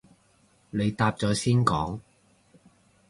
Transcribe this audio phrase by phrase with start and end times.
[0.71, 1.99] 你答咗先講